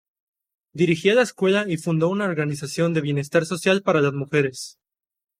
[0.73, 4.79] Dirigía la escuela y fundó una organización de bienestar social para las mujeres.